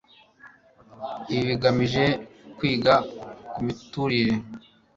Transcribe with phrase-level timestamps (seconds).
[1.31, 2.05] ibi bigamije
[2.57, 2.93] kwiga
[3.53, 4.35] ku miturire